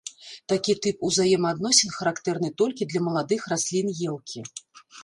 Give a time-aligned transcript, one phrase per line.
[0.53, 4.39] Такі тып узаемаадносін характэрны толькі для маладых раслін елкі.